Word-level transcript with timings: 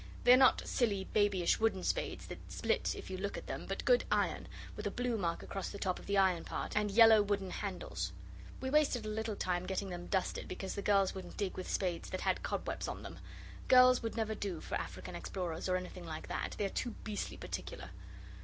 They 0.23 0.33
are 0.33 0.37
not 0.37 0.67
silly, 0.67 1.03
babyish, 1.03 1.59
wooden 1.59 1.83
spades, 1.83 2.25
that 2.25 2.39
split 2.51 2.95
if 2.95 3.11
you 3.11 3.19
look 3.19 3.37
at 3.37 3.45
them, 3.45 3.67
but 3.67 3.85
good 3.85 4.03
iron, 4.11 4.47
with 4.75 4.87
a 4.87 4.89
blue 4.89 5.15
mark 5.15 5.43
across 5.43 5.69
the 5.69 5.77
top 5.77 5.99
of 5.99 6.07
the 6.07 6.17
iron 6.17 6.43
part, 6.43 6.75
and 6.75 6.89
yellow 6.89 7.21
wooden 7.21 7.51
handles. 7.51 8.11
We 8.61 8.71
wasted 8.71 9.05
a 9.05 9.09
little 9.09 9.35
time 9.35 9.67
getting 9.67 9.89
them 9.89 10.07
dusted, 10.07 10.47
because 10.47 10.73
the 10.73 10.81
girls 10.81 11.13
wouldn't 11.13 11.37
dig 11.37 11.55
with 11.55 11.69
spades 11.69 12.09
that 12.09 12.21
had 12.21 12.41
cobwebs 12.41 12.87
on 12.87 13.03
them. 13.03 13.19
Girls 13.67 14.01
would 14.01 14.17
never 14.17 14.33
do 14.33 14.59
for 14.59 14.73
African 14.73 15.13
explorers 15.15 15.69
or 15.69 15.75
anything 15.75 16.07
like 16.07 16.27
that, 16.29 16.55
they 16.57 16.65
are 16.65 16.69
too 16.69 16.95
beastly 17.03 17.37
particular. 17.37 17.91